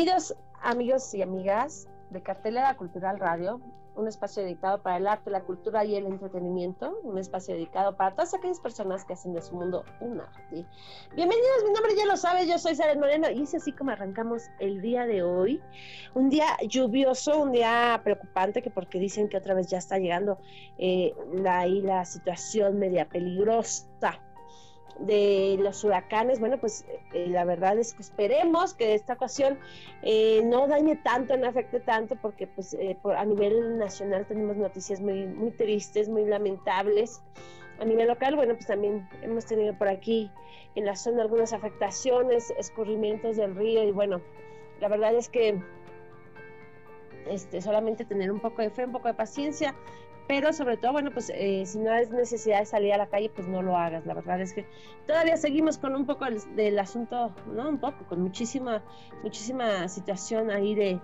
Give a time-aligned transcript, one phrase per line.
[0.00, 3.60] Bienvenidos amigos y amigas de Cartelera Cultural Radio,
[3.96, 8.12] un espacio dedicado para el arte, la cultura y el entretenimiento, un espacio dedicado para
[8.12, 10.64] todas aquellas personas que hacen de su mundo un arte.
[11.14, 14.44] Bienvenidos, mi nombre ya lo sabes, yo soy Sara Moreno y es así como arrancamos
[14.58, 15.60] el día de hoy.
[16.14, 20.38] Un día lluvioso, un día preocupante, que porque dicen que otra vez ya está llegando
[20.78, 24.18] eh, la, ahí la situación media peligrosa
[25.00, 29.58] de los huracanes, bueno, pues eh, la verdad es que esperemos que esta ocasión
[30.02, 34.56] eh, no dañe tanto, no afecte tanto, porque pues eh, por, a nivel nacional tenemos
[34.56, 37.22] noticias muy, muy tristes, muy lamentables.
[37.80, 40.30] A nivel local, bueno, pues también hemos tenido por aquí
[40.74, 44.20] en la zona algunas afectaciones, escurrimientos del río y bueno,
[44.80, 45.62] la verdad es que
[47.26, 49.74] este, solamente tener un poco de fe, un poco de paciencia,
[50.30, 53.32] pero sobre todo, bueno, pues eh, si no es necesidad de salir a la calle,
[53.34, 54.06] pues no lo hagas.
[54.06, 54.64] La verdad es que
[55.04, 58.80] todavía seguimos con un poco del, asunto, no un poco, con muchísima,
[59.24, 61.00] muchísima situación ahí de,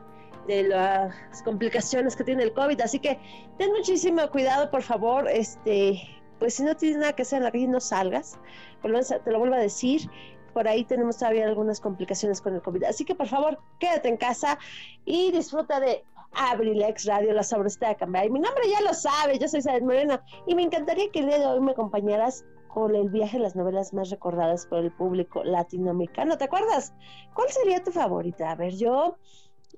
[0.47, 2.81] de las complicaciones que tiene el COVID.
[2.81, 3.19] Así que
[3.59, 5.28] ten muchísimo cuidado, por favor.
[5.28, 6.00] Este,
[6.38, 8.38] pues si no tienes nada que hacer en la calle, no salgas.
[8.81, 10.09] Te lo vuelvo a decir.
[10.54, 12.84] Por ahí tenemos todavía algunas complicaciones con el COVID.
[12.84, 14.56] Así que por favor, quédate en casa
[15.04, 18.26] y disfruta de Abrilex Radio, la sabrosita de cambiar.
[18.26, 21.26] Y mi nombre ya lo sabe, yo soy Isabel Moreno y me encantaría que el
[21.26, 24.92] día de hoy me acompañaras con el viaje a las novelas más recordadas por el
[24.92, 26.36] público latinoamericano.
[26.36, 26.92] ¿Te acuerdas?
[27.34, 28.50] ¿Cuál sería tu favorita?
[28.50, 29.16] A ver, yo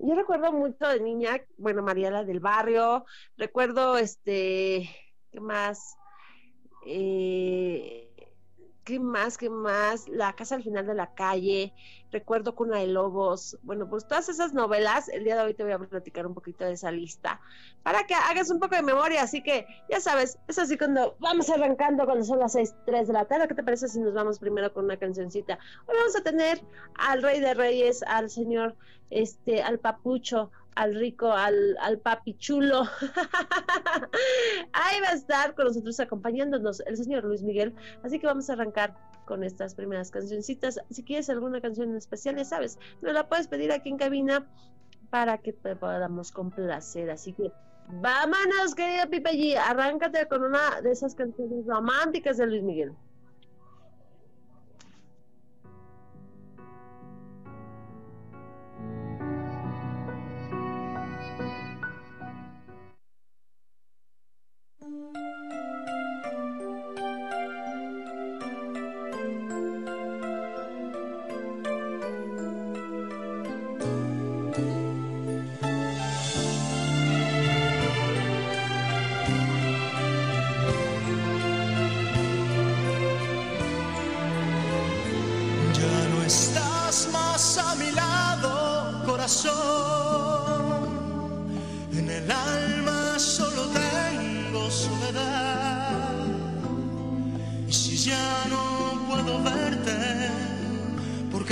[0.00, 3.04] yo recuerdo mucho de niña, bueno, Mariela del Barrio,
[3.36, 4.88] recuerdo este,
[5.32, 5.96] ¿qué más?
[6.86, 8.07] Eh,
[8.88, 9.36] ¿Qué más?
[9.36, 10.08] ¿Qué más?
[10.08, 11.74] La casa al final de la calle,
[12.10, 13.58] recuerdo Cuna de Lobos.
[13.62, 16.64] Bueno, pues todas esas novelas, el día de hoy te voy a platicar un poquito
[16.64, 17.38] de esa lista
[17.82, 19.20] para que hagas un poco de memoria.
[19.20, 23.12] Así que ya sabes, es así cuando vamos arrancando, cuando son las 6, 3 de
[23.12, 23.46] la tarde.
[23.46, 25.58] ¿Qué te parece si nos vamos primero con una cancioncita?
[25.86, 26.58] Hoy vamos a tener
[26.94, 28.74] al Rey de Reyes, al señor,
[29.10, 32.82] este, al Papucho, al rico, al, al papi chulo.
[34.72, 37.74] Ahí va a estar con nosotros acompañándonos el señor Luis Miguel.
[38.04, 38.96] Así que vamos a arrancar
[39.26, 40.78] con estas primeras cancioncitas.
[40.90, 44.46] Si quieres alguna canción especial, ya sabes, nos la puedes pedir aquí en cabina
[45.10, 47.10] para que te podamos complacer.
[47.10, 47.50] Así que
[47.88, 49.56] vámonos, querida Pipe G.
[49.56, 52.92] Arráncate con una de esas canciones románticas de Luis Miguel.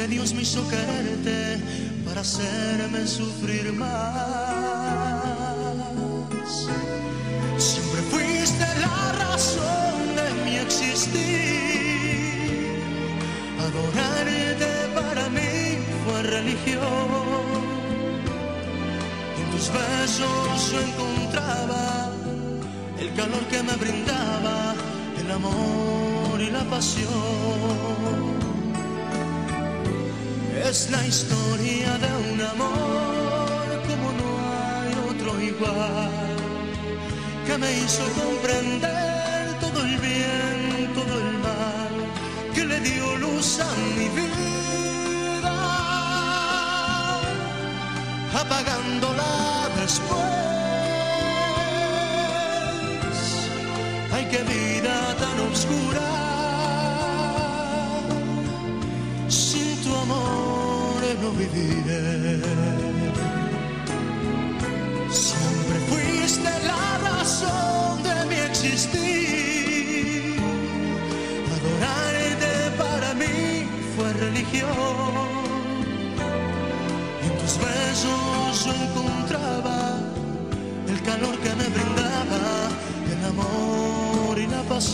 [0.09, 1.59] Dios me hizo quererte
[2.05, 3.87] para hacerme sufrir más.
[7.59, 11.25] Siempre fuiste la razón de mi existir.
[13.59, 16.85] Adorarte para mí fue religión.
[19.39, 22.13] En tus besos yo encontraba
[23.01, 24.75] el calor que me brindaba
[25.21, 25.76] el amor
[30.91, 36.37] La historia de un amor como no hay otro igual
[37.47, 38.96] que me hizo comprender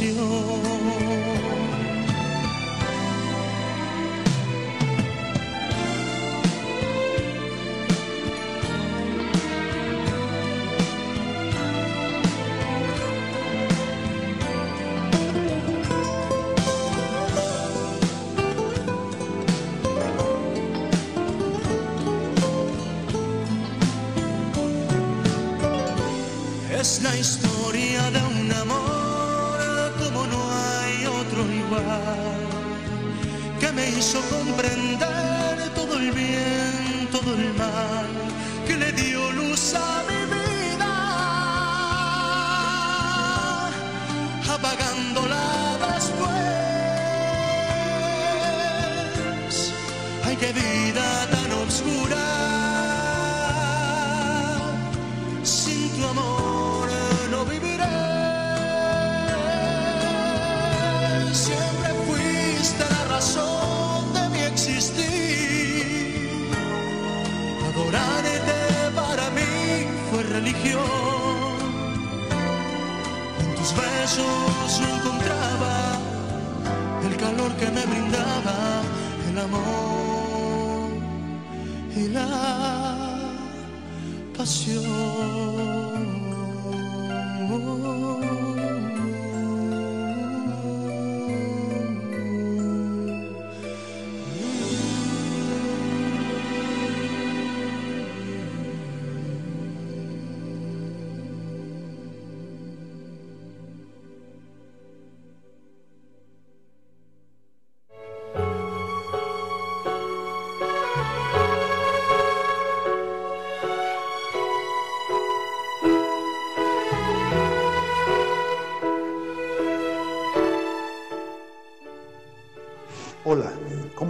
[0.03, 0.72] y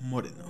[0.00, 0.44] Moreno.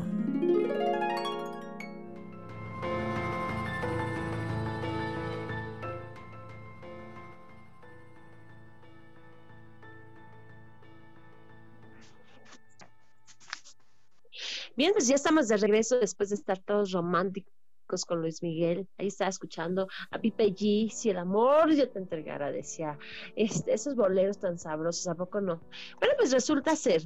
[14.76, 18.88] Bien, pues ya estamos de regreso después de estar todos románticos con Luis Miguel.
[18.98, 20.90] Ahí estaba escuchando a Pipe G.
[20.90, 22.98] Si el amor yo te entregara, decía.
[23.36, 25.60] Este, esos boleros tan sabrosos, ¿a poco no?
[26.00, 27.02] Bueno, pues resulta ser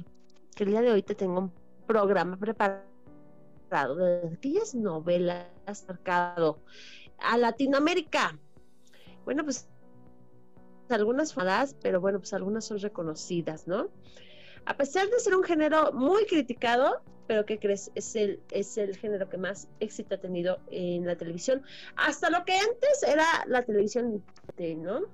[0.55, 1.58] que el día de hoy te tengo un
[1.89, 5.47] programa preparado de aquellas novelas
[5.87, 6.59] marcado
[7.17, 8.37] a Latinoamérica.
[9.25, 9.67] Bueno, pues
[10.89, 13.89] algunas fadas, pero bueno, pues algunas son reconocidas, ¿no?
[14.65, 17.91] A pesar de ser un género muy criticado, pero ¿qué crees?
[17.95, 21.63] Es el, es el género que más éxito ha tenido en la televisión.
[21.95, 24.23] Hasta lo que antes era la televisión,
[24.77, 25.07] ¿no?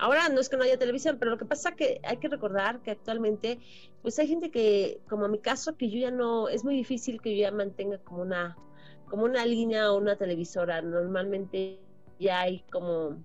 [0.00, 2.80] Ahora no es que no haya televisión, pero lo que pasa que hay que recordar
[2.80, 3.58] que actualmente,
[4.00, 7.20] pues hay gente que, como en mi caso, que yo ya no, es muy difícil
[7.20, 8.56] que yo ya mantenga como una,
[9.10, 10.80] como una línea o una televisora.
[10.80, 11.80] Normalmente
[12.18, 13.22] ya hay como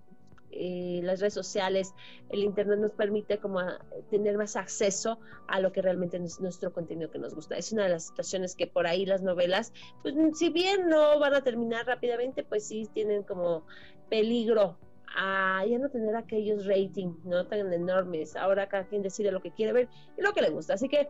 [0.52, 1.94] eh, las redes sociales,
[2.28, 3.80] el internet nos permite como a,
[4.12, 5.18] tener más acceso
[5.48, 7.56] a lo que realmente es nuestro contenido que nos gusta.
[7.56, 11.36] Es una de las situaciones que por ahí las novelas, pues si bien no van
[11.36, 13.66] a terminar rápidamente, pues sí tienen como
[14.10, 14.78] peligro
[15.16, 18.36] a ya no tener aquellos ratings no tan enormes.
[18.36, 20.74] Ahora cada quien decide lo que quiere ver y lo que le gusta.
[20.74, 21.10] Así que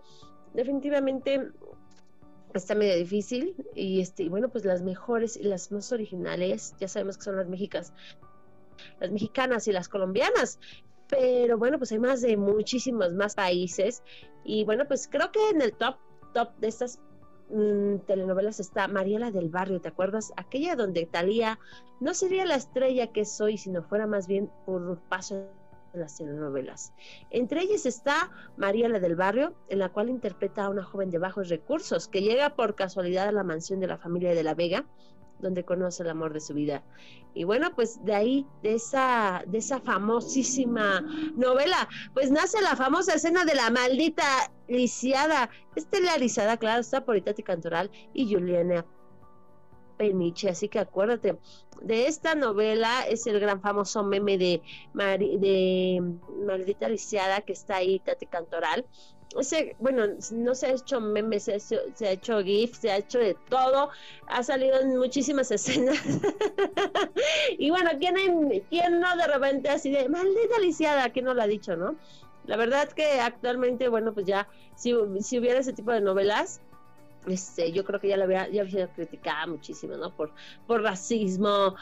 [0.54, 1.52] definitivamente
[2.54, 7.18] está medio difícil y este bueno pues las mejores y las más originales ya sabemos
[7.18, 7.92] que son las mexicas
[9.00, 10.60] las mexicanas y las colombianas
[11.10, 14.04] pero bueno pues hay más de muchísimos más países
[14.44, 15.98] y bueno pues creo que en el top
[16.34, 17.02] top de estas
[17.50, 20.34] mm, telenovelas está Mariela del Barrio, ¿te acuerdas?
[20.38, 21.60] Aquella donde Talía
[22.00, 25.48] no sería la estrella que soy, sino fuera más bien por paso
[25.94, 26.94] de las telenovelas.
[27.30, 31.50] Entre ellas está Mariela del Barrio, en la cual interpreta a una joven de bajos
[31.50, 34.86] recursos que llega por casualidad a la mansión de la familia de la Vega
[35.40, 36.84] donde conoce el amor de su vida.
[37.34, 41.02] Y bueno, pues de ahí, de esa, de esa famosísima
[41.36, 44.24] novela, pues nace la famosa escena de la maldita
[44.68, 48.86] lisiada, estelarizada, claro, está por Itati Cantoral y Juliana
[49.98, 51.38] Peniche, así que acuérdate,
[51.82, 53.06] de esta novela.
[53.08, 54.62] Es el gran famoso meme de,
[56.46, 58.86] Maldita Lisiada que está ahí, Tati Cantoral,
[59.80, 63.90] bueno, no se ha hecho memes, se ha hecho, GIF, se ha hecho de todo,
[64.28, 65.98] ha salido en muchísimas escenas.
[67.58, 68.16] y bueno, ¿quién,
[68.70, 71.96] ¿quién no de repente así de, maldita lisiada, ¿quién no lo ha dicho, no?
[72.46, 76.62] La verdad que actualmente, bueno, pues ya, si, si hubiera ese tipo de novelas,
[77.28, 80.16] este, yo creo que ya lo había, ya había criticado muchísimo, ¿no?
[80.16, 80.32] Por,
[80.68, 81.76] por racismo,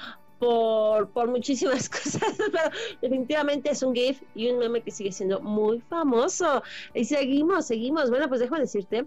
[0.44, 2.70] por, por muchísimas cosas, pero
[3.02, 6.62] definitivamente es un GIF y un meme que sigue siendo muy famoso.
[6.94, 8.10] Y seguimos, seguimos.
[8.10, 9.06] Bueno, pues dejo decirte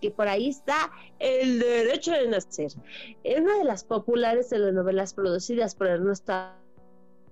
[0.00, 2.72] que por ahí está El Derecho de Nacer.
[3.24, 6.32] Es una de las populares telenovelas producidas por Ernesto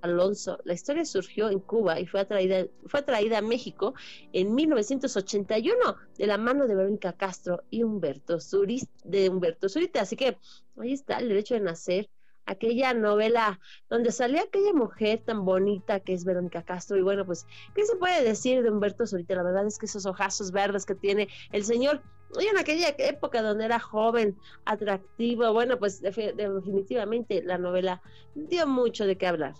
[0.02, 0.58] Alonso.
[0.64, 3.94] La historia surgió en Cuba y fue atraída, fue atraída a México
[4.32, 10.02] en 1981 de la mano de Verónica Castro y Humberto Zurita, de Humberto Zurita.
[10.02, 10.36] Así que
[10.78, 12.10] ahí está el derecho de nacer
[12.48, 16.96] aquella novela donde salía aquella mujer tan bonita que es Verónica Castro.
[16.96, 19.34] Y bueno, pues, ¿qué se puede decir de Humberto Zurita?
[19.34, 22.02] La verdad es que esos ojazos verdes que tiene el señor,
[22.40, 28.02] y en aquella época donde era joven, atractivo, bueno, pues definitivamente la novela
[28.34, 29.54] dio mucho de qué hablar.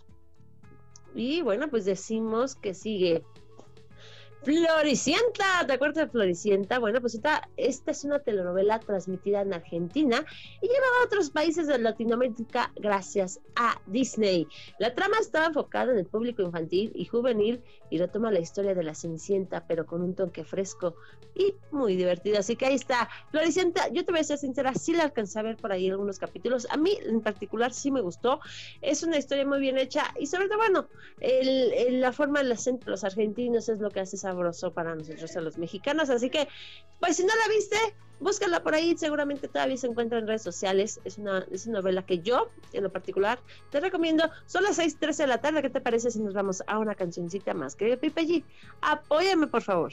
[1.14, 3.23] Y bueno, pues decimos que sigue
[4.42, 6.78] Floricienta, ¿te acuerdas de Floricienta?
[6.78, 10.25] Bueno, pues esta, esta es una telenovela transmitida en Argentina
[10.62, 14.47] y lleva a otros países de Latinoamérica gracias a Disney.
[14.78, 18.85] La trama estaba enfocada en el público infantil y juvenil y retoma la historia de
[18.85, 20.95] la Cenicienta, pero con un toque fresco
[21.35, 22.38] y muy divertido.
[22.38, 25.42] Así que ahí está, Floricienta, yo te voy a ser sincera, sí la alcancé a
[25.42, 26.66] ver por ahí algunos capítulos.
[26.71, 28.40] A mí en particular sí me gustó.
[28.80, 30.88] Es una historia muy bien hecha y sobre todo, bueno,
[31.90, 35.37] la forma del acento de los argentinos es lo que hace esa sabroso para nosotros,
[35.37, 36.11] a los mexicanos.
[36.11, 36.49] Así que,
[37.00, 37.76] pues si no la viste,
[38.20, 41.00] búscala por ahí, seguramente todavía se encuentra en redes sociales.
[41.04, 43.38] Es una, es una novela que yo, en lo particular,
[43.70, 44.30] te recomiendo.
[44.47, 45.62] Son las 6:13 de la tarde.
[45.62, 47.75] ¿Qué te parece si nos vamos a una cancioncita más?
[47.75, 48.44] Que Pipe G,
[48.82, 49.92] apóyame por favor.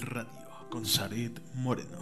[0.00, 1.98] Radio, con Zaret Moreno.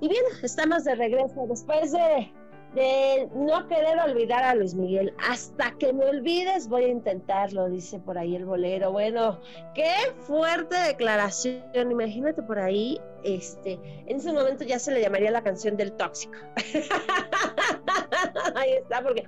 [0.00, 2.30] Y bien, estamos de regreso después de,
[2.74, 5.14] de no querer olvidar a Luis Miguel.
[5.28, 8.92] Hasta que me olvides voy a intentarlo, dice por ahí el bolero.
[8.92, 9.40] Bueno,
[9.74, 11.90] qué fuerte declaración.
[11.90, 16.34] Imagínate por ahí, este, en ese momento ya se le llamaría la canción del tóxico.
[18.54, 19.24] ahí está, porque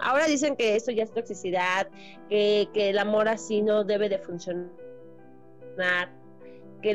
[0.00, 1.88] ahora dicen que eso ya es toxicidad,
[2.28, 4.70] que, que el amor así no debe de funcionar,
[6.82, 6.90] que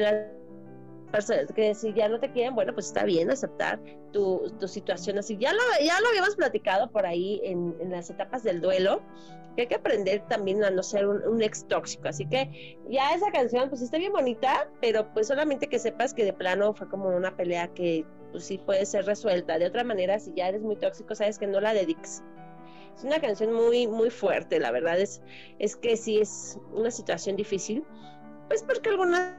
[1.14, 3.80] la que si ya no te quieren, bueno, pues está bien aceptar
[4.12, 5.38] tu, tu situación así.
[5.38, 9.02] Ya lo, ya lo habíamos platicado por ahí en, en, las etapas del duelo,
[9.56, 12.08] que hay que aprender también a no ser un, un, ex tóxico.
[12.08, 16.26] Así que ya esa canción, pues está bien bonita, pero pues solamente que sepas que
[16.26, 19.60] de plano fue como una pelea que pues sí puede ser resuelta.
[19.60, 22.24] De otra manera, si ya eres muy tóxico, sabes que no la dediques.
[22.98, 25.22] Es una canción muy, muy fuerte, la verdad es,
[25.60, 27.84] es que sí es una situación difícil,
[28.48, 29.36] pues porque algunas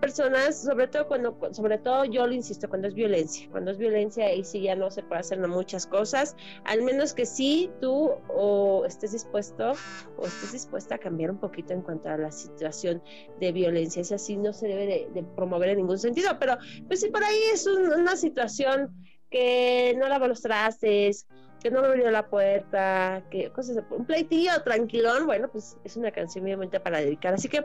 [0.00, 4.26] personas, sobre todo cuando, sobre todo yo lo insisto, cuando es violencia, cuando es violencia
[4.26, 8.84] ahí sí ya no se puede hacer muchas cosas, al menos que sí tú o
[8.86, 9.72] estés dispuesto
[10.16, 13.02] o estés dispuesta a cambiar un poquito en cuanto a la situación
[13.40, 17.00] de violencia, es así no se debe de, de promover en ningún sentido, pero pues
[17.00, 18.94] si por ahí es un, una situación
[19.30, 21.26] que no lava los trastes,
[21.62, 26.10] que no me abrió la puerta, que cosas, un pleitillo tranquilón, bueno, pues es una
[26.10, 27.64] canción obviamente para dedicar, así que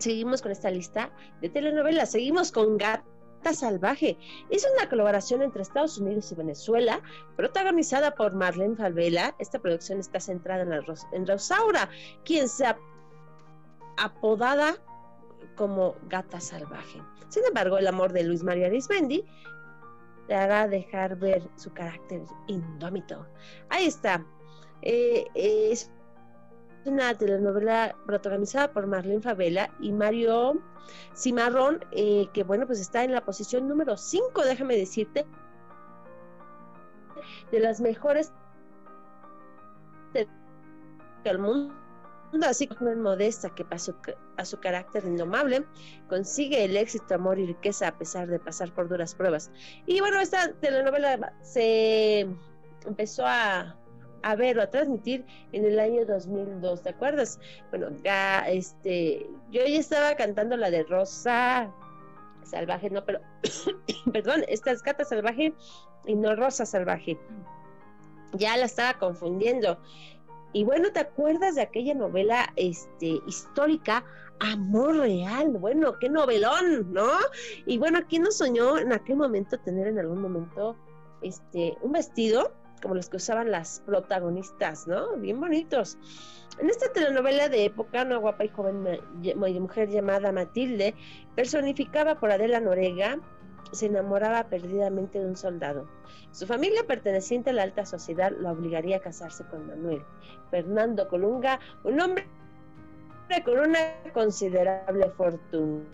[0.00, 1.10] seguimos con esta lista
[1.40, 2.10] de telenovelas.
[2.10, 4.18] Seguimos con Gata Salvaje.
[4.50, 7.00] Es una colaboración entre Estados Unidos y Venezuela,
[7.36, 9.34] protagonizada por Marlene Falvela.
[9.38, 10.82] Esta producción está centrada en, la
[11.12, 11.88] en Rosaura,
[12.24, 12.66] quien se
[13.96, 14.76] apodada
[15.56, 17.02] como Gata Salvaje.
[17.28, 19.24] Sin embargo, el amor de Luis María Arismendi
[20.28, 23.26] le hará dejar ver su carácter indómito.
[23.68, 24.24] Ahí está.
[24.82, 25.90] Eh, es
[26.84, 30.60] una telenovela protagonizada por Marlene Favela y Mario
[31.14, 35.26] Cimarrón, eh, que bueno, pues está en la posición número 5, déjame decirte,
[37.50, 38.32] de las mejores
[41.24, 41.74] del mundo.
[42.44, 43.96] Así como modesta que pasó
[44.36, 45.66] a su carácter indomable,
[46.08, 49.50] consigue el éxito, amor y riqueza a pesar de pasar por duras pruebas.
[49.84, 52.28] Y bueno, esta telenovela se
[52.86, 53.76] empezó a,
[54.22, 57.38] a ver o a transmitir en el año 2002, ¿te acuerdas?
[57.70, 61.72] Bueno, ya, este, yo ya estaba cantando la de Rosa
[62.42, 63.20] Salvaje, no, pero,
[64.12, 65.52] perdón, esta es Gata Salvaje
[66.06, 67.18] y no Rosa Salvaje.
[68.32, 69.78] Ya la estaba confundiendo.
[70.52, 74.04] Y bueno, ¿te acuerdas de aquella novela este, histórica,
[74.40, 75.48] Amor Real?
[75.50, 77.08] Bueno, qué novelón, ¿no?
[77.66, 80.76] Y bueno, ¿quién nos soñó en aquel momento tener en algún momento
[81.22, 85.16] este, un vestido como los que usaban las protagonistas, ¿no?
[85.16, 85.98] Bien bonitos.
[86.58, 89.00] En esta telenovela de época, una guapa y joven
[89.60, 90.94] mujer llamada Matilde,
[91.34, 93.18] personificada por Adela Norega,
[93.72, 95.88] se enamoraba perdidamente de un soldado.
[96.32, 100.02] Su familia perteneciente a la alta sociedad la obligaría a casarse con Manuel.
[100.50, 102.26] Fernando Colunga, un hombre
[103.44, 103.78] con una
[104.12, 105.84] considerable fortuna.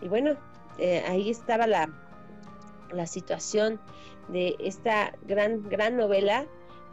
[0.00, 0.36] Y bueno,
[0.78, 1.88] eh, ahí estaba la,
[2.94, 3.80] la situación
[4.28, 6.46] de esta gran, gran novela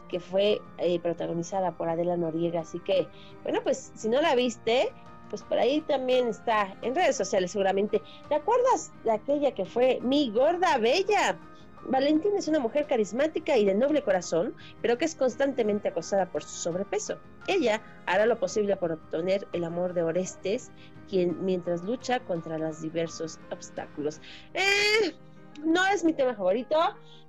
[0.09, 2.61] que fue eh, protagonizada por Adela Noriega.
[2.61, 3.07] Así que,
[3.43, 4.91] bueno, pues si no la viste,
[5.29, 8.01] pues por ahí también está en redes sociales seguramente.
[8.27, 11.39] ¿Te acuerdas de aquella que fue Mi Gorda Bella?
[11.85, 16.43] Valentina es una mujer carismática y de noble corazón, pero que es constantemente acosada por
[16.43, 17.17] su sobrepeso.
[17.47, 20.71] Ella hará lo posible por obtener el amor de Orestes,
[21.09, 24.21] quien mientras lucha contra los diversos obstáculos.
[24.53, 25.15] Eh,
[25.63, 26.77] no es mi tema favorito,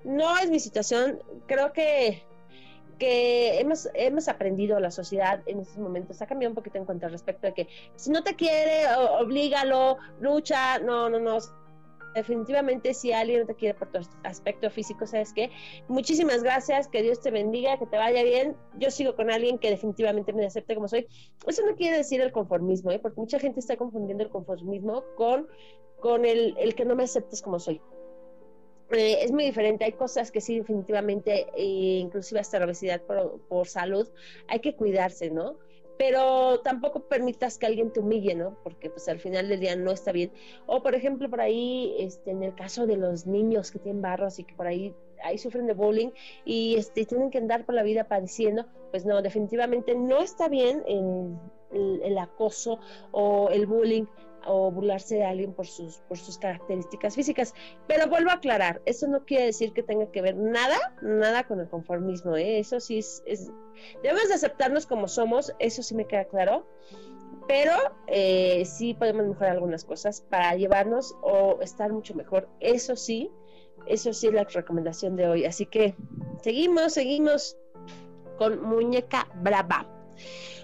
[0.04, 1.20] no es mi situación.
[1.46, 2.22] Creo que,
[2.98, 7.06] que hemos, hemos aprendido, la sociedad en estos momentos ha cambiado un poquito en cuanto
[7.06, 8.86] al respecto de que si no te quiere,
[9.18, 11.38] oblígalo, lucha, no, no, no,
[12.14, 15.50] definitivamente si alguien no te quiere por tu aspecto físico, ¿sabes qué?
[15.88, 18.56] Muchísimas gracias, que Dios te bendiga, que te vaya bien.
[18.78, 21.06] Yo sigo con alguien que definitivamente me acepte como soy.
[21.46, 22.98] Eso no quiere decir el conformismo, ¿eh?
[22.98, 25.48] porque mucha gente está confundiendo el conformismo con,
[26.00, 27.80] con el, el que no me aceptes como soy.
[28.92, 33.40] Eh, es muy diferente, hay cosas que sí definitivamente, eh, inclusive hasta la obesidad por,
[33.48, 34.08] por salud,
[34.48, 35.56] hay que cuidarse, ¿no?
[35.98, 38.56] pero tampoco permitas que alguien te humille, ¿no?
[38.64, 40.32] Porque pues al final del día no está bien.
[40.66, 44.40] O por ejemplo, por ahí, este, en el caso de los niños que tienen barros
[44.40, 46.10] y que por ahí, ahí sufren de bullying
[46.44, 50.82] y este, tienen que andar por la vida padeciendo, pues no, definitivamente no está bien
[50.88, 52.80] el acoso
[53.12, 54.06] o el bullying
[54.46, 57.54] o burlarse de alguien por sus, por sus características físicas.
[57.86, 61.60] Pero vuelvo a aclarar, eso no quiere decir que tenga que ver nada, nada con
[61.60, 62.58] el conformismo, ¿eh?
[62.58, 63.22] eso sí es,
[64.02, 66.66] debemos de aceptarnos como somos, eso sí me queda claro,
[67.48, 67.72] pero
[68.06, 73.30] eh, sí podemos mejorar algunas cosas para llevarnos o estar mucho mejor, eso sí,
[73.86, 75.94] eso sí es la recomendación de hoy, así que
[76.42, 77.56] seguimos, seguimos
[78.38, 79.86] con Muñeca Brava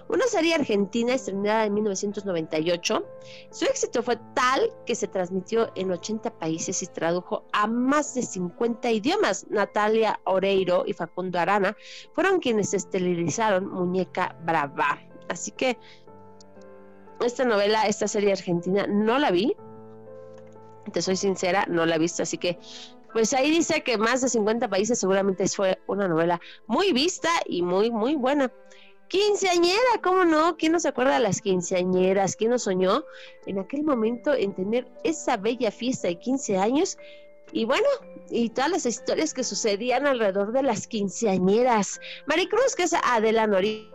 [0.09, 3.07] una serie argentina estrenada en 1998.
[3.51, 8.23] Su éxito fue tal que se transmitió en 80 países y tradujo a más de
[8.23, 9.47] 50 idiomas.
[9.51, 11.77] Natalia Oreiro y Facundo Arana
[12.13, 14.99] fueron quienes estelarizaron Muñeca Brava.
[15.29, 15.79] Así que
[17.21, 19.55] esta novela, esta serie argentina, no la vi.
[20.93, 22.59] Te soy sincera, no la he visto, así que
[23.13, 27.63] pues ahí dice que más de 50 países seguramente fue una novela muy vista y
[27.63, 28.53] muy, muy buena.
[29.09, 30.57] Quinceañera, ¿cómo no?
[30.59, 32.37] ¿Quién no se acuerda de las quinceañeras?
[32.37, 33.05] ¿Quién no soñó
[33.47, 36.99] en aquel momento en tener esa bella fiesta de 15 años?
[37.53, 37.89] Y bueno,
[38.31, 41.99] y todas las historias que sucedían alrededor de las quinceañeras.
[42.27, 43.89] Maricruz, que es Adela Noriega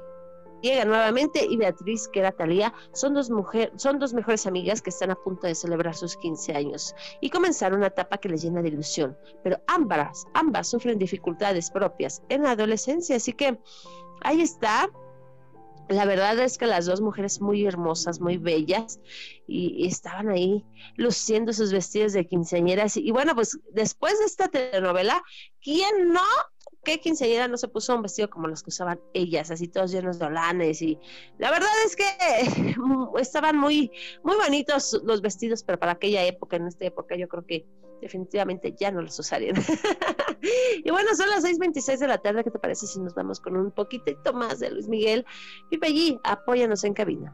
[0.86, 5.12] nuevamente, y Beatriz, que era Talía, son dos, mujer, son dos mejores amigas que están
[5.12, 8.70] a punto de celebrar sus 15 años y comenzar una etapa que les llena de
[8.70, 9.16] ilusión.
[9.44, 13.60] Pero ambas, ambas sufren dificultades propias en la adolescencia, así que
[14.22, 14.90] ahí está
[15.90, 19.00] la verdad es que las dos mujeres muy hermosas, muy bellas,
[19.48, 20.64] y, estaban ahí
[20.96, 22.98] luciendo sus vestidos de quinceañeras.
[22.98, 25.24] Y, bueno, pues después de esta telenovela,
[25.62, 26.22] ¿quién no?
[26.84, 30.20] ¿Qué quinceañera no se puso un vestido como los que usaban ellas, así todos llenos
[30.20, 30.82] de olanes?
[30.82, 31.00] Y
[31.38, 32.04] la verdad es que
[33.20, 33.92] estaban muy,
[34.24, 37.66] muy bonitos los vestidos, pero para aquella época, en esta época, yo creo que
[38.02, 39.56] definitivamente ya no los usarían.
[40.84, 42.44] y bueno, son las 6:26 de la tarde.
[42.44, 45.26] ¿Qué te parece si nos vamos con un poquitito más de Luis Miguel?
[45.70, 47.34] Pipe allí, apóyanos en cabina.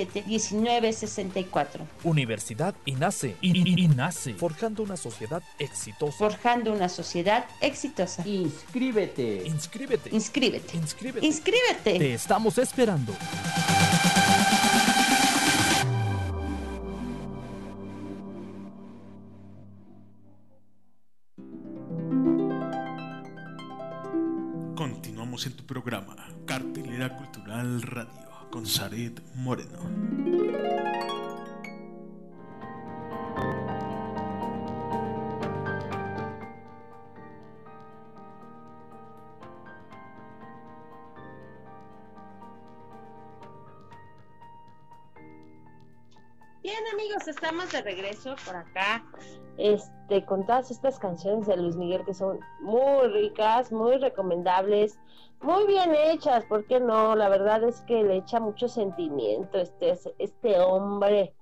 [0.07, 1.79] 718-127-1964.
[2.03, 3.35] Universidad INACE.
[3.41, 4.33] INACE.
[4.33, 6.17] Forjando una sociedad exitosa.
[6.17, 8.27] Forjando una sociedad exitosa.
[8.27, 9.43] Inscríbete.
[9.45, 10.09] Inscríbete.
[10.13, 10.77] Inscríbete.
[10.77, 11.25] Inscríbete.
[11.25, 11.99] Inscríbete.
[11.99, 13.13] Te estamos esperando.
[24.75, 29.79] Continuamos en tu programa, Cartelera Cultural Radio, con Zaret Moreno.
[46.61, 49.03] Bien amigos, estamos de regreso por acá,
[49.57, 54.99] este, con todas estas canciones de Luis Miguel que son muy ricas, muy recomendables,
[55.41, 57.15] muy bien hechas, ¿por qué no?
[57.15, 61.33] La verdad es que le echa mucho sentimiento este, este hombre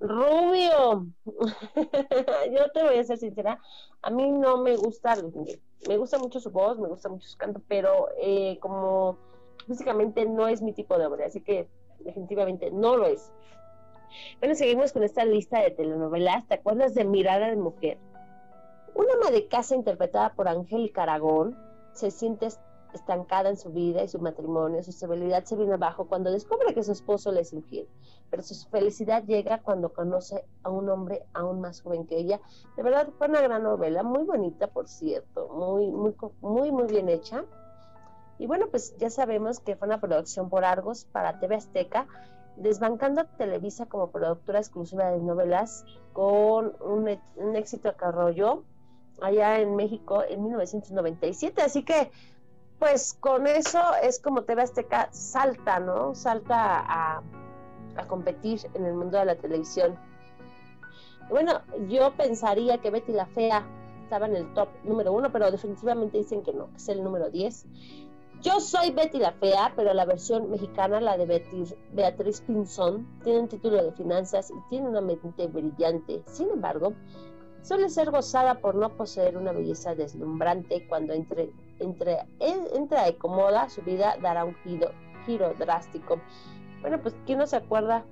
[0.00, 1.06] rubio.
[1.24, 3.60] Yo te voy a ser sincera,
[4.02, 7.28] a mí no me gusta Luis Miguel, me gusta mucho su voz, me gusta mucho
[7.28, 9.18] su canto, pero eh, como
[9.66, 11.68] físicamente no es mi tipo de hombre, así que
[12.00, 13.32] definitivamente no lo es.
[14.40, 16.46] Bueno, seguimos con esta lista de telenovelas.
[16.46, 17.98] ¿Te acuerdas de Mirada de Mujer?
[18.94, 21.56] Una ama de casa interpretada por Angélica Aragón
[21.92, 22.48] se siente
[22.94, 24.82] estancada en su vida y su matrimonio.
[24.82, 27.88] Su estabilidad se viene abajo cuando descubre que su esposo le es infiel.
[28.30, 32.40] Pero su felicidad llega cuando conoce a un hombre aún más joven que ella.
[32.76, 37.08] De verdad fue una gran novela, muy bonita, por cierto, muy, muy, muy, muy bien
[37.08, 37.44] hecha.
[38.38, 42.06] Y bueno, pues ya sabemos que fue una producción por Argos para TV Azteca
[42.56, 48.64] desbancando a Televisa como productora exclusiva de novelas con un, un éxito que arrolló
[49.20, 51.62] allá en México en 1997.
[51.62, 52.10] Así que,
[52.78, 56.14] pues con eso es como TV Azteca salta, ¿no?
[56.14, 57.22] Salta a,
[57.96, 59.98] a competir en el mundo de la televisión.
[61.30, 63.66] Bueno, yo pensaría que Betty la Fea
[64.02, 67.30] estaba en el top número uno, pero definitivamente dicen que no, que es el número
[67.30, 67.66] 10.
[68.42, 73.40] Yo soy Betty la Fea, pero la versión mexicana, la de Betty, Beatriz Pinzón, tiene
[73.40, 76.22] un título de finanzas y tiene una mente brillante.
[76.26, 76.92] Sin embargo,
[77.62, 80.86] suele ser gozada por no poseer una belleza deslumbrante.
[80.88, 84.90] Cuando entre, entre, entra y acomoda, su vida dará un giro,
[85.24, 86.20] giro drástico.
[86.82, 88.04] Bueno, pues, ¿quién no se acuerda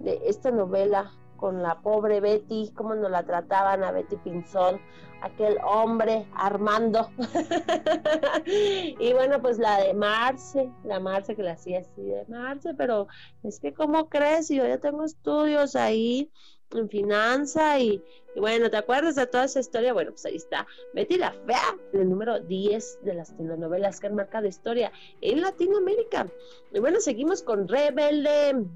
[0.00, 2.70] de esta novela con la pobre Betty?
[2.74, 4.78] ¿Cómo nos la trataban a Betty Pinzón?
[5.20, 7.10] aquel hombre Armando
[8.46, 13.08] y bueno pues la de Marce la Marce que la hacía así de Marce pero
[13.42, 16.30] es que cómo crees yo ya tengo estudios ahí
[16.72, 18.02] en finanza y,
[18.34, 19.92] y, bueno, ¿te acuerdas de toda esa historia?
[19.92, 24.14] Bueno, pues ahí está Betty la Fea, el número 10 de las telenovelas que han
[24.14, 26.28] marcado historia en Latinoamérica.
[26.72, 28.66] Y bueno, seguimos con Rebelde,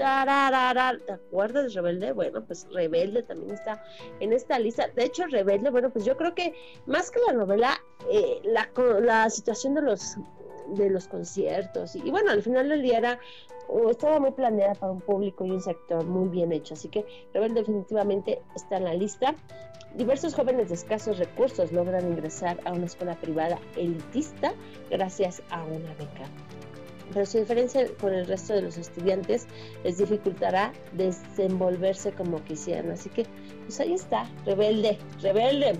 [0.00, 2.12] ¿Te acuerdas de Rebelde?
[2.12, 3.84] Bueno, pues Rebelde también está
[4.20, 4.88] en esta lista.
[4.88, 6.54] De hecho, Rebelde, bueno, pues yo creo que
[6.86, 7.78] más que la novela,
[8.10, 10.16] eh, la, la, situación de los
[10.68, 13.18] de los conciertos y, bueno, al final del día era
[13.90, 16.74] estaba muy planeada para un público y un sector muy bien hecho.
[16.74, 17.04] Así que
[17.34, 19.34] Rebelde definitivamente está en la lista.
[19.96, 24.54] Diversos jóvenes de escasos recursos logran ingresar a una escuela privada elitista
[24.88, 26.26] gracias a una beca
[27.12, 29.46] pero su diferencia con el resto de los estudiantes
[29.84, 32.90] les dificultará desenvolverse como quisieran.
[32.92, 33.26] Así que,
[33.64, 35.78] pues ahí está, rebelde, rebelde.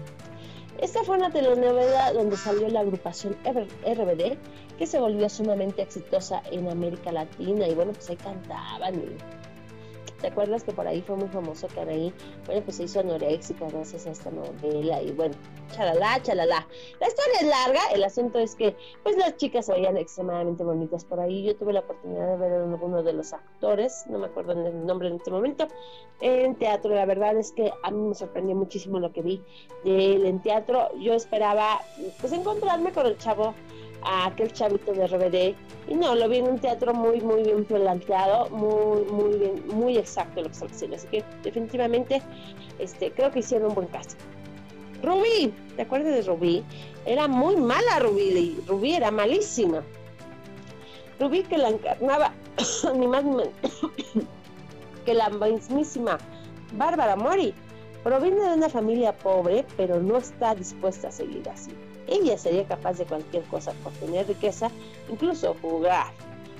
[0.81, 4.39] Esta fue una telenovela donde salió la agrupación RBD,
[4.79, 7.67] que se volvió sumamente exitosa en América Latina.
[7.69, 8.95] Y bueno, pues ahí cantaban.
[8.95, 9.17] Y,
[10.21, 12.13] ¿Te acuerdas que por ahí fue muy famoso que ahí,
[12.47, 15.35] bueno, pues se hizo anoréxica gracias a esta novela y bueno,
[15.73, 16.67] chalala, chalala.
[17.01, 21.05] La historia es larga, el asunto es que pues las chicas se veían extremadamente bonitas
[21.05, 21.43] por ahí.
[21.45, 24.87] Yo tuve la oportunidad de ver a alguno de los actores, no me acuerdo el
[24.87, 25.67] nombre en este momento,
[26.21, 26.95] en teatro.
[26.95, 29.43] La verdad es que a mí me sorprendió muchísimo lo que vi
[29.85, 30.91] de él en teatro.
[30.99, 31.81] Yo esperaba
[32.21, 33.55] pues encontrarme con el chavo
[34.03, 35.55] a aquel chavito de RBD
[35.89, 39.99] y no, lo vi en un teatro muy muy bien planteado, muy muy bien, muy
[39.99, 42.23] exacto lo que está haciendo, así que definitivamente
[42.79, 44.17] este creo que hicieron un buen caso.
[45.03, 46.63] Rubí, ¿te acuerdas de Rubí?
[47.07, 49.83] Era muy mala Rubí, Rubí era malísima.
[51.19, 52.33] Rubí que la encarnaba
[52.95, 53.55] ni más ni menos
[55.05, 56.19] que la mismísima
[56.75, 57.55] Bárbara Mori.
[58.03, 61.71] Proviene de una familia pobre, pero no está dispuesta a seguir así.
[62.07, 64.71] Ella sería capaz de cualquier cosa por tener riqueza,
[65.11, 66.07] incluso jugar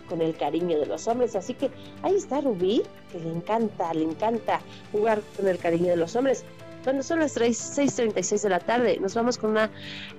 [0.09, 1.35] con el cariño de los hombres.
[1.37, 1.71] Así que
[2.03, 4.61] ahí está Rubí, que le encanta, le encanta
[4.93, 6.45] jugar con el cariño de los hombres.
[6.85, 9.71] Cuando son las 6.36 de la tarde, nos vamos con una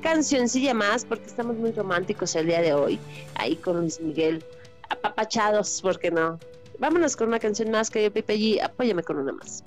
[0.02, 3.00] cancioncilla más porque estamos muy románticos el día de hoy,
[3.36, 4.44] ahí con Luis Miguel,
[4.90, 6.38] apapachados, ¿por qué no?
[6.78, 9.64] Vámonos con una canción más que yo, Pipe G, apóyame con una más.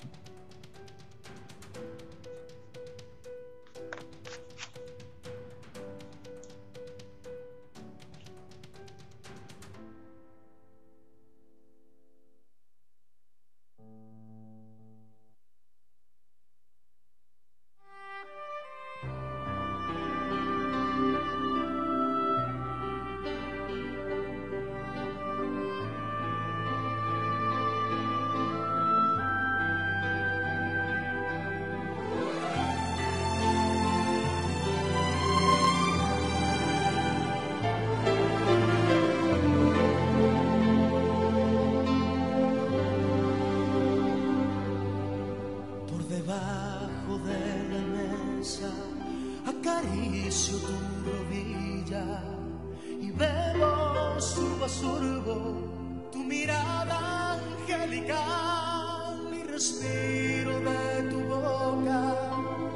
[57.95, 62.15] radical y respiro de tu boca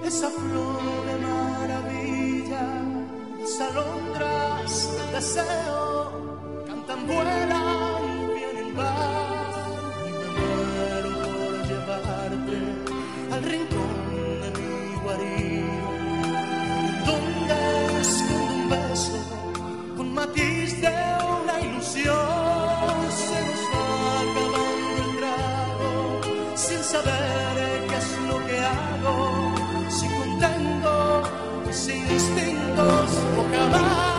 [0.03, 2.81] esa flor de maravilla,
[3.39, 12.57] las alondras del deseo cantan, vuelan, vienen, van y me muero por llevarte
[13.33, 15.89] al rincón de mi guarido,
[17.05, 19.19] donde escondo un beso
[19.97, 20.87] con matiz de
[21.43, 22.38] una ilusión.
[26.91, 29.53] saber qué es lo que hago,
[29.89, 31.23] si contento,
[31.71, 34.18] sin instintos o jamás.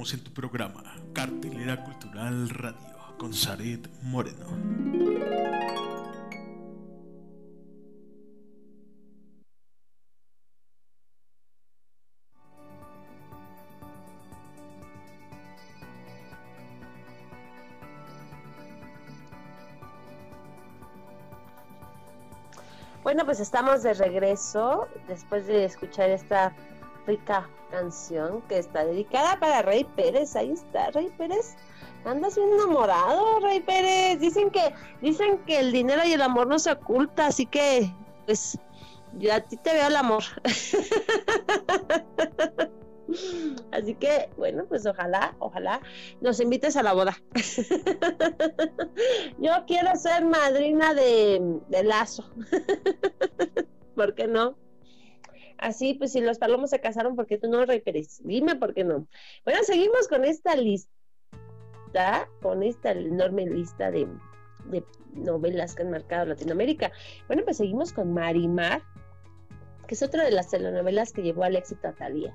[0.00, 0.82] En tu programa,
[1.12, 4.46] Cartelera Cultural Radio, con Zaret Moreno.
[23.02, 26.54] Bueno, pues estamos de regreso después de escuchar esta
[27.10, 30.36] rica canción que está dedicada para Rey Pérez.
[30.36, 31.56] Ahí está, Rey Pérez.
[32.04, 34.20] Andas bien enamorado, Rey Pérez.
[34.20, 37.92] Dicen que, dicen que el dinero y el amor no se oculta, así que,
[38.26, 38.58] pues,
[39.18, 40.22] yo a ti te veo el amor.
[43.72, 45.80] Así que, bueno, pues ojalá, ojalá
[46.20, 47.20] nos invites a la boda.
[49.38, 52.30] Yo quiero ser madrina de, de lazo.
[53.96, 54.54] ¿Por qué no?
[55.60, 58.22] Así, pues si los palomos se casaron, ¿por qué tú no, Rey Pérez?
[58.24, 59.06] Dime por qué no.
[59.44, 60.88] Bueno, seguimos con esta lista,
[62.40, 64.08] con esta enorme lista de,
[64.70, 64.82] de
[65.12, 66.92] novelas que han marcado Latinoamérica.
[67.26, 68.82] Bueno, pues seguimos con Marimar,
[69.86, 72.34] que es otra de las telenovelas que llevó al éxito a Talía.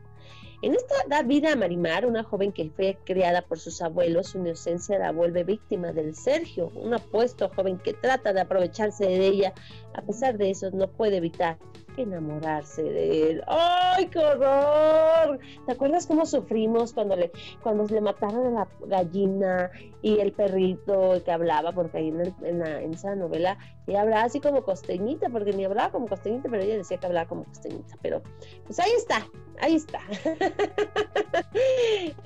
[0.62, 4.38] En esta da vida a Marimar, una joven que fue criada por sus abuelos, su
[4.38, 9.54] inocencia la vuelve víctima del Sergio, un apuesto joven que trata de aprovecharse de ella.
[9.96, 11.58] A pesar de eso, no puede evitar
[11.98, 13.44] enamorarse de él.
[13.48, 15.40] ¡Ay, qué horror!
[15.66, 17.32] ¿Te acuerdas cómo sufrimos cuando le,
[17.62, 19.72] cuando le mataron a la gallina
[20.02, 21.72] y el perrito que hablaba?
[21.72, 23.58] Porque ahí en, en, la, en esa novela
[23.88, 27.28] ella hablaba así como costeñita, porque ni hablaba como costeñita, pero ella decía que hablaba
[27.28, 27.96] como costeñita.
[28.02, 28.22] Pero
[28.66, 29.28] pues ahí está,
[29.62, 30.00] ahí está.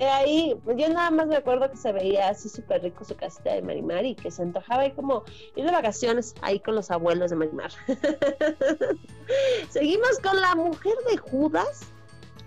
[0.00, 3.52] ahí, pues yo nada más me acuerdo que se veía así súper rico su casita
[3.52, 7.30] de Marimar y que se antojaba ahí como ir de vacaciones ahí con los abuelos
[7.30, 7.70] de Marimar.
[9.68, 11.82] Seguimos con La Mujer de Judas.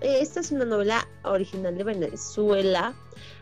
[0.02, 2.94] Esta es una novela original de Venezuela,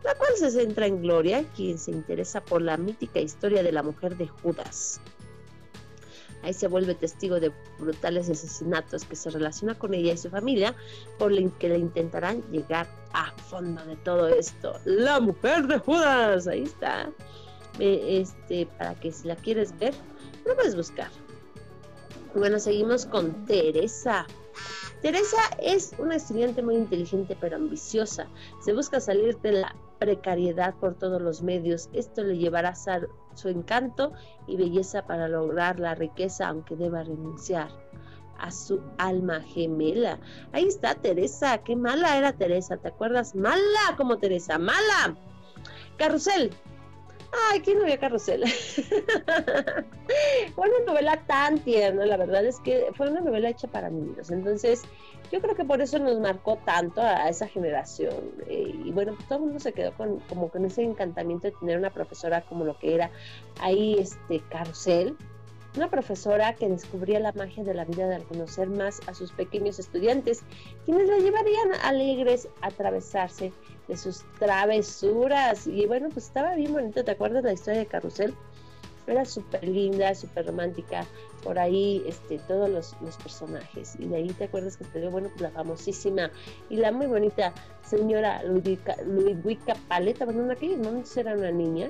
[0.03, 3.82] la cual se centra en Gloria, quien se interesa por la mítica historia de la
[3.82, 5.01] mujer de Judas.
[6.43, 10.75] Ahí se vuelve testigo de brutales asesinatos que se relaciona con ella y su familia,
[11.17, 14.79] por lo que le intentarán llegar a fondo de todo esto.
[14.85, 17.09] La mujer de Judas, ahí está.
[17.79, 19.93] Este, para que si la quieres ver,
[20.45, 21.09] lo puedes buscar.
[22.35, 24.25] Bueno, seguimos con Teresa.
[25.01, 28.27] Teresa es una estudiante muy inteligente pero ambiciosa.
[28.63, 31.88] Se busca salir de la precariedad por todos los medios.
[31.93, 34.14] Esto le llevará a su encanto
[34.47, 37.70] y belleza para lograr la riqueza, aunque deba renunciar
[38.39, 40.20] a su alma gemela.
[40.54, 41.60] Ahí está Teresa.
[41.60, 42.78] Qué mala era Teresa.
[42.78, 43.36] ¿Te acuerdas?
[43.36, 44.58] Mala como Teresa.
[44.58, 45.16] Mala.
[45.97, 46.49] Carrusel.
[47.49, 48.43] Ay, ¿quién no vio Carrusel?
[50.55, 54.32] fue una novela tan tierna, la verdad es que fue una novela hecha para niños.
[54.32, 54.84] Entonces,
[55.32, 58.13] yo creo que por eso nos marcó tanto a esa generación.
[58.47, 61.77] Eh, y bueno, todo el mundo se quedó con, como con ese encantamiento de tener
[61.77, 63.11] una profesora como lo que era
[63.61, 65.15] ahí, este, Carrusel.
[65.77, 69.79] Una profesora que descubría la magia de la vida de conocer más a sus pequeños
[69.79, 70.43] estudiantes,
[70.84, 73.53] quienes la llevarían alegres a atravesarse
[73.91, 75.67] de sus travesuras.
[75.67, 77.03] Y bueno, pues estaba bien bonito.
[77.03, 78.33] ¿Te acuerdas la historia de Carrusel?
[79.05, 81.05] Era súper linda, súper romántica.
[81.43, 83.97] Por ahí, este, todos los, los, personajes.
[83.99, 86.31] Y de ahí te acuerdas que te bueno, pues la famosísima
[86.69, 90.23] y la muy bonita señora Ludwika, Ludwika Paleta.
[90.23, 91.89] Bueno, en aquellos momentos era una niña.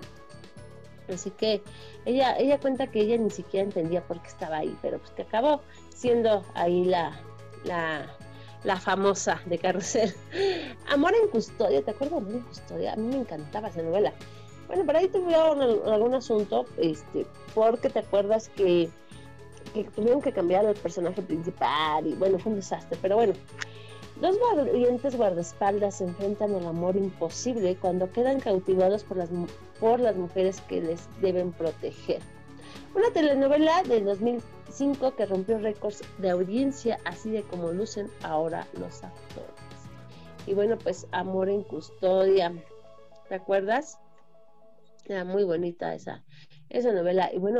[1.07, 1.61] Así que
[2.05, 5.21] ella, ella cuenta que ella ni siquiera entendía por qué estaba ahí, pero pues que
[5.21, 5.61] acabó
[5.93, 7.19] siendo ahí la,
[7.63, 8.17] la,
[8.63, 10.13] la famosa de Carrusel.
[10.89, 12.93] Amor en custodia, ¿te acuerdas de Amor en custodia?
[12.93, 14.13] A mí me encantaba esa novela.
[14.67, 18.89] Bueno, por ahí tuvieron algún asunto, este, porque te acuerdas que,
[19.73, 23.33] que tuvieron que cambiar el personaje principal y bueno, fue un desastre, pero bueno.
[24.21, 29.29] Dos valientes guardaespaldas se enfrentan al amor imposible cuando quedan cautivados por las,
[29.79, 32.21] por las mujeres que les deben proteger.
[32.93, 34.07] Una telenovela del
[34.71, 39.49] 2005 que rompió récords de audiencia, así de como lucen ahora los actores.
[40.47, 42.53] Y bueno, pues Amor en Custodia,
[43.27, 43.99] ¿te acuerdas?
[45.05, 46.23] Era muy bonita esa,
[46.69, 47.29] esa novela.
[47.33, 47.59] Y bueno,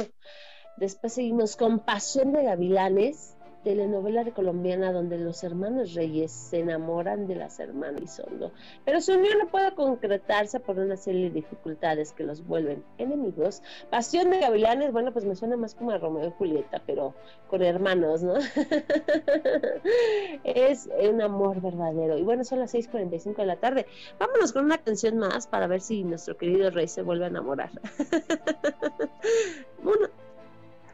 [0.77, 3.35] después seguimos con Pasión de Gavilanes.
[3.63, 8.51] Telenovela colombiana donde los hermanos Reyes se enamoran de las hermanas Isoldo,
[8.85, 13.61] pero su unión no puede concretarse por una serie de dificultades que los vuelven enemigos.
[13.89, 17.13] Pasión de Gavilanes, bueno, pues me suena más como a Romeo y Julieta, pero
[17.47, 18.35] con hermanos, ¿no?
[20.43, 22.17] es un amor verdadero.
[22.17, 23.85] Y bueno, son las 6:45 de la tarde.
[24.19, 27.71] Vámonos con una canción más para ver si nuestro querido Rey se vuelve a enamorar.
[29.83, 30.09] una,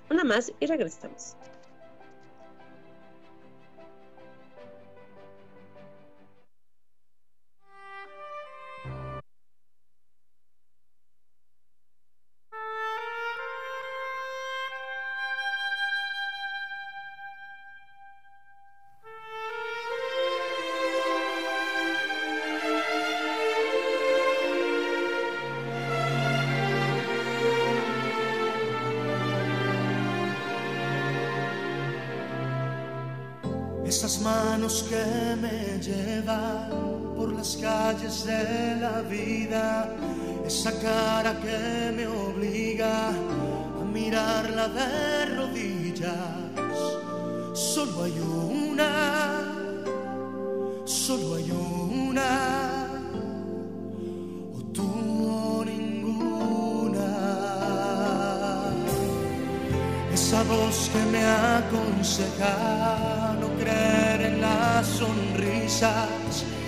[0.10, 1.36] una más y regresamos.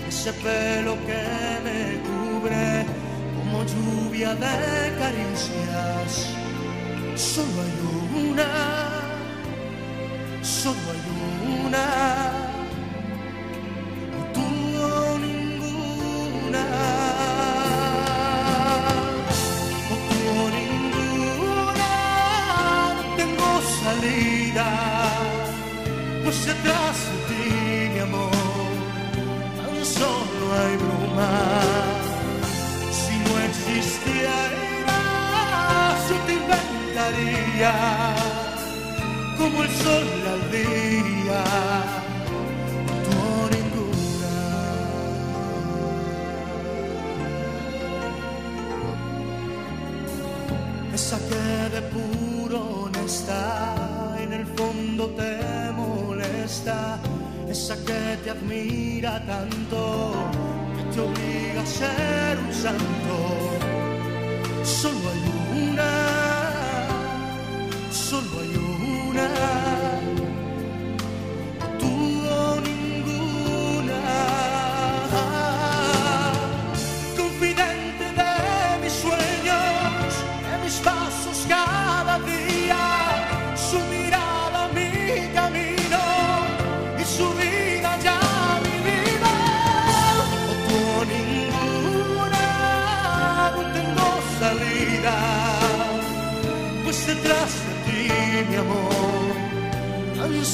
[0.10, 1.24] Ese pelo que
[1.66, 2.84] me cubre
[3.36, 4.58] como lluvia de
[5.02, 6.12] caricias.
[7.16, 7.76] Solo hay
[8.32, 8.52] una,
[10.42, 11.04] solo hay
[11.68, 11.88] una,
[14.20, 14.48] o tú
[14.82, 15.20] o
[39.38, 41.44] como el sol al día.
[43.16, 44.36] O ninguna.
[50.94, 57.00] Esa que de puro honesta en el fondo te molesta,
[57.50, 60.14] esa que te admira tanto,
[60.76, 63.16] que te obliga a ser un santo.
[64.64, 65.19] Solo hay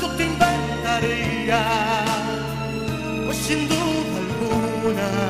[0.00, 1.62] yo te inventaría,
[3.26, 5.29] pues sin duda alguna.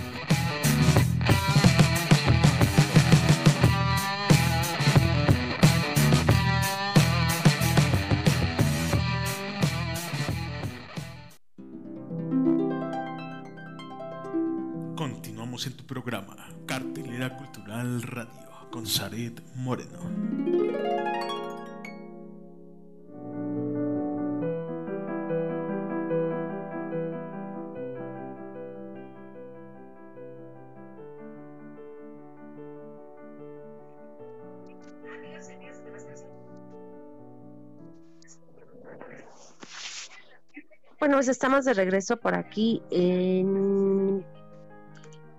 [41.21, 44.25] Pues estamos de regreso por aquí en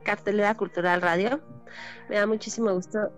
[0.05, 1.41] Cartelera Cultural Radio.
[2.09, 3.11] Me da muchísimo gusto.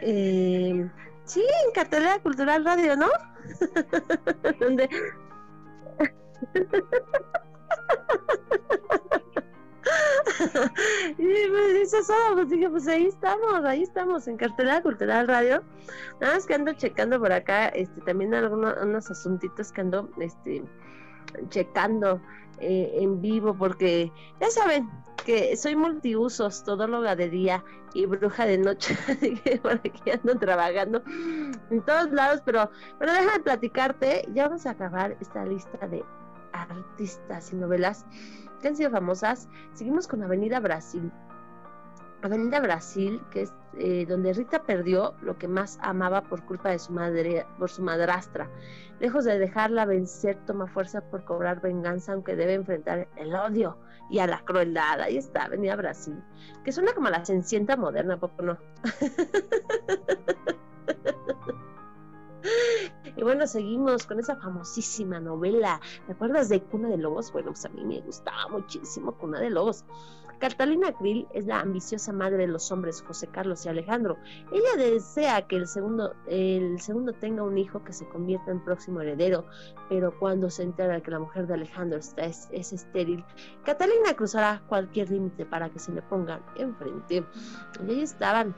[0.00, 0.88] Eh,
[1.24, 3.08] sí, en Cartelera Cultural Radio, ¿no?
[4.60, 4.88] Donde...
[11.18, 15.64] y me dice solo, pues dije, pues ahí estamos, ahí estamos, en Cartelera Cultural Radio.
[16.20, 20.62] Nada más que ando checando por acá, este, también algunos unos asuntitos que ando, este,
[21.48, 22.20] checando
[22.60, 24.88] eh, en vivo, porque ya saben
[25.24, 27.64] que soy multiusos, todóloga de día
[27.94, 31.02] y bruja de noche, así que por aquí ando trabajando
[31.70, 36.04] en todos lados, pero bueno, déjame platicarte, ya vamos a acabar esta lista de
[36.52, 38.06] artistas y novelas
[38.60, 39.48] que han sido famosas.
[39.74, 41.12] Seguimos con Avenida Brasil.
[42.22, 46.78] Avenida Brasil, que es eh, donde Rita perdió lo que más amaba por culpa de
[46.78, 48.50] su madre, por su madrastra.
[48.98, 53.78] Lejos de dejarla vencer, toma fuerza por cobrar venganza, aunque debe enfrentar el odio
[54.10, 55.00] y a la crueldad.
[55.00, 56.20] Ahí está, Avenida Brasil,
[56.64, 58.58] que suena como la cenicienta moderna, poco no?
[63.18, 65.80] Y bueno, seguimos con esa famosísima novela.
[66.06, 67.32] ¿Te acuerdas de Cuna de Lobos?
[67.32, 69.84] Bueno, pues a mí me gustaba muchísimo Cuna de Lobos.
[70.38, 74.16] Catalina Krill es la ambiciosa madre de los hombres José Carlos y Alejandro.
[74.52, 79.00] Ella desea que el segundo, el segundo tenga un hijo que se convierta en próximo
[79.00, 79.44] heredero,
[79.88, 83.24] pero cuando se entera que la mujer de Alejandro está, es, es estéril,
[83.64, 87.24] Catalina cruzará cualquier límite para que se le pongan enfrente.
[87.86, 88.54] Y ahí estaban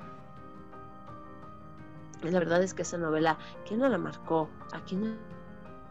[2.23, 4.51] la verdad es que esa novela, ¿quién no la marcó?
[4.73, 5.17] ¿A quién no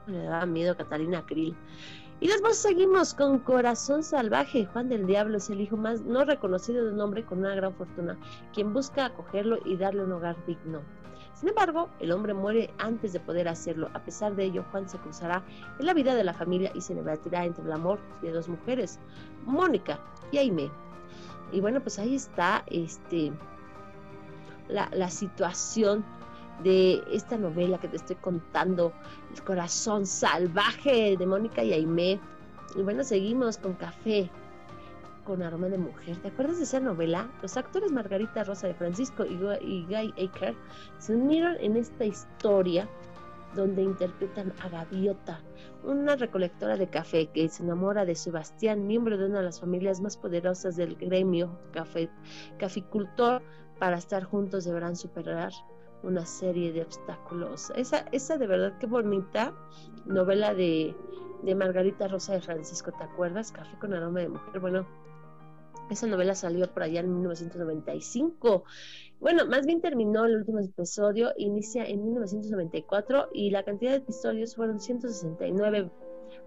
[0.08, 1.56] le daba miedo Catalina Krill?
[2.22, 4.66] Y después seguimos con Corazón Salvaje.
[4.66, 7.74] Juan del Diablo es el hijo más no reconocido de un hombre con una gran
[7.74, 8.18] fortuna,
[8.54, 10.82] quien busca acogerlo y darle un hogar digno.
[11.34, 13.90] Sin embargo, el hombre muere antes de poder hacerlo.
[13.94, 15.42] A pesar de ello, Juan se cruzará
[15.80, 19.00] en la vida de la familia y se debatirá entre el amor de dos mujeres,
[19.46, 19.98] Mónica
[20.34, 20.70] y Aime.
[21.54, 23.32] Y bueno, pues ahí está este,
[24.68, 26.04] la, la situación
[26.64, 28.94] de esta novela que te estoy contando,
[29.34, 32.20] El corazón salvaje de Mónica y Aimé.
[32.76, 34.30] Y bueno, seguimos con Café,
[35.24, 36.18] con aroma de mujer.
[36.18, 37.30] ¿Te acuerdas de esa novela?
[37.42, 39.36] Los actores Margarita Rosa de Francisco y
[39.84, 40.56] Guy Aker
[40.98, 42.88] se unieron en esta historia
[43.56, 45.42] donde interpretan a Gaviota,
[45.84, 50.02] una recolectora de café que se enamora de Sebastián, miembro de una de las familias
[50.02, 52.10] más poderosas del gremio café,
[52.58, 53.42] caficultor.
[53.80, 55.52] Para estar juntos deberán superar
[56.04, 57.72] una serie de obstáculos.
[57.76, 59.54] Esa, esa de verdad qué bonita
[60.06, 60.96] novela de,
[61.44, 63.52] de Margarita Rosa de Francisco, ¿te acuerdas?
[63.52, 64.60] Café con aroma de mujer.
[64.60, 64.88] Bueno,
[65.90, 68.64] esa novela salió por allá en 1995.
[69.20, 74.56] Bueno, más bien terminó el último episodio, inicia en 1994 y la cantidad de episodios
[74.56, 75.92] fueron 169.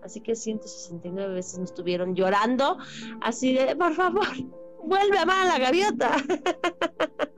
[0.03, 2.79] Así que 169 veces nos estuvieron llorando,
[3.21, 4.27] así de, por favor,
[4.83, 6.17] vuelve a amar a la gaviota.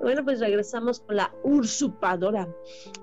[0.00, 2.48] Bueno, pues regresamos con la usurpadora.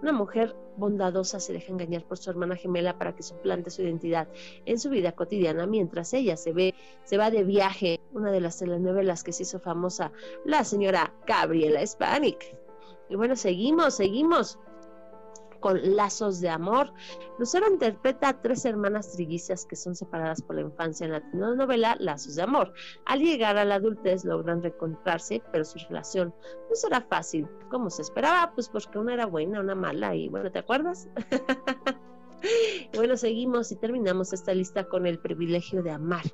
[0.02, 4.30] Una mujer bondadosa se deja engañar por su hermana gemela para que suplante su identidad
[4.66, 8.00] en su vida cotidiana mientras ella se ve se va de viaje.
[8.14, 10.12] Una de las telenovelas que se hizo famosa,
[10.46, 12.56] la señora Gabriela Spanik.
[13.10, 14.60] Y bueno, seguimos, seguimos
[15.60, 16.94] con Lazos de Amor.
[17.38, 21.96] Lucero interpreta a tres hermanas trillizas que son separadas por la infancia en la novela
[22.00, 22.74] Lazos de Amor.
[23.06, 26.34] Al llegar a la adultez logran reencontrarse, pero su relación
[26.70, 30.52] no será fácil, como se esperaba, pues porque una era buena, una mala, y bueno,
[30.52, 31.08] ¿te acuerdas?
[32.96, 36.26] bueno, seguimos y terminamos esta lista con el privilegio de amar.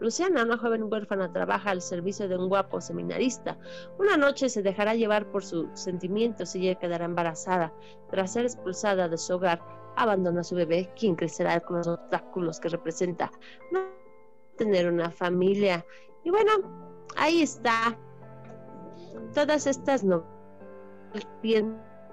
[0.00, 3.58] Luciana, una joven huérfana, trabaja al servicio de un guapo seminarista.
[3.98, 7.72] Una noche se dejará llevar por sus sentimientos y ella quedará embarazada.
[8.10, 9.60] Tras ser expulsada de su hogar,
[9.96, 13.30] abandona a su bebé, quien crecerá con los obstáculos que representa
[13.70, 13.80] no
[14.56, 15.84] tener una familia.
[16.24, 16.52] Y bueno,
[17.16, 17.98] ahí está.
[19.34, 20.30] Todas estas novelas.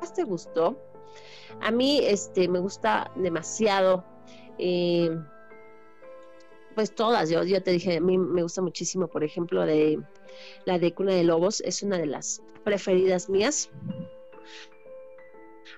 [0.01, 0.77] ¿Más te gustó?
[1.61, 4.03] A mí este, me gusta demasiado.
[4.57, 5.09] Eh,
[6.77, 9.99] pues todas, yo, te dije, a mí me gusta muchísimo, por ejemplo, de
[10.65, 13.71] la de Cuna de Lobos, es una de las preferidas mías.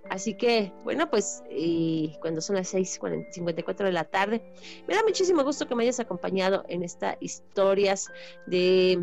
[0.10, 4.44] Así que, bueno, pues y cuando son las 6.54 de la tarde,
[4.90, 8.12] me da muchísimo gusto que me hayas acompañado en estas historias
[8.48, 9.02] de,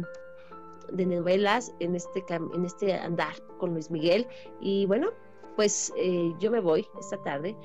[0.92, 4.26] de novelas, en este, en este andar con Luis Miguel.
[4.60, 5.14] Y bueno,
[5.56, 7.56] pues eh, yo me voy esta tarde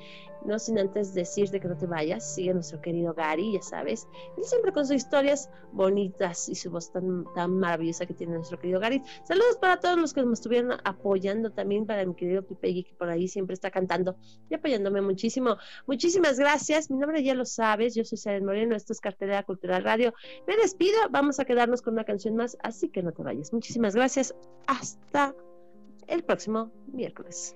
[0.46, 4.44] no sin antes decirte que no te vayas, sigue nuestro querido Gary, ya sabes, él
[4.44, 8.80] siempre con sus historias bonitas y su voz tan, tan maravillosa que tiene nuestro querido
[8.80, 9.02] Gary.
[9.24, 13.10] Saludos para todos los que me estuvieron apoyando, también para mi querido Pipegui, que por
[13.10, 14.16] ahí siempre está cantando
[14.50, 15.58] y apoyándome muchísimo.
[15.86, 19.84] Muchísimas gracias, mi nombre ya lo sabes, yo soy Saren Moreno, esto es Cartelera Cultural
[19.84, 20.14] Radio.
[20.48, 23.54] Me despido, vamos a quedarnos con una canción más, así que no te vayas.
[23.54, 24.36] Muchísimas gracias,
[24.68, 25.36] hasta
[26.08, 27.56] el próximo miércoles.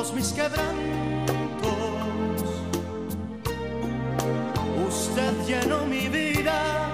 [0.00, 0.64] Todos mis quebrantos.
[4.88, 6.88] Usted llenó mi vida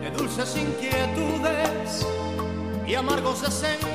[0.00, 2.06] de dulces inquietudes
[2.86, 3.94] y amargos desencantos.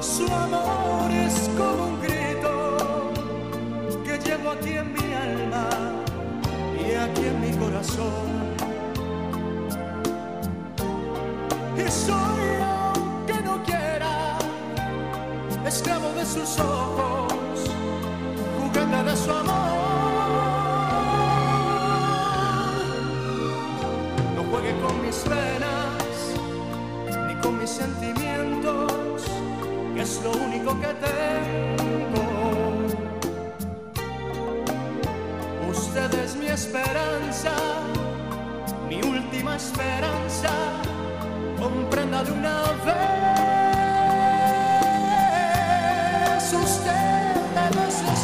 [0.00, 0.73] Su amor
[16.24, 17.32] sus ojos,
[18.58, 19.74] juguete de su amor.
[24.34, 26.14] No juegue con mis penas
[27.28, 29.22] ni con mis sentimientos,
[29.94, 32.24] que es lo único que tengo.
[35.70, 37.52] Usted es mi esperanza,
[38.88, 40.52] mi última esperanza.
[41.60, 43.53] Comprenda de una vez.
[47.76, 48.23] Usted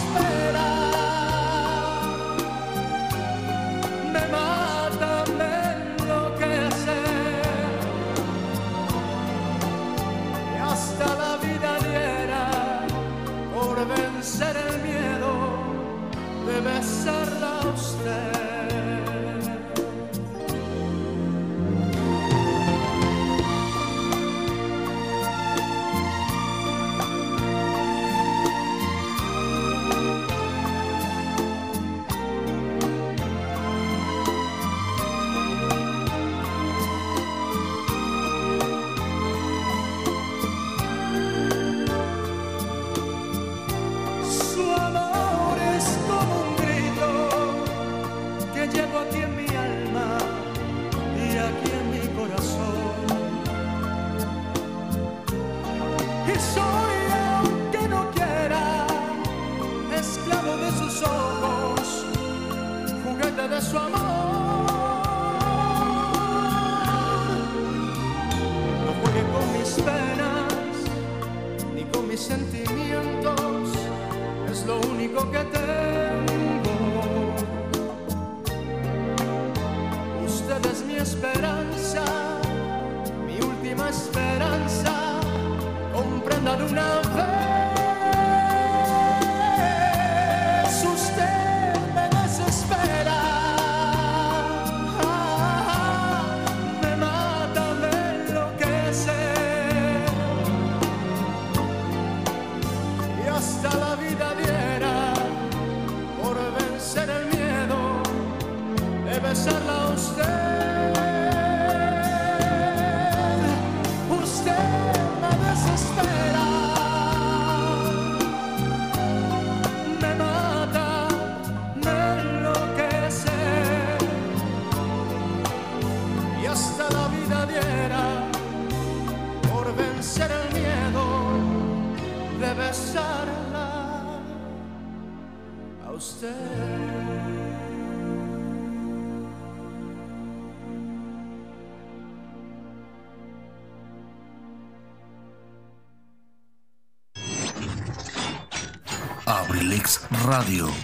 [150.40, 150.79] abrilexradio.com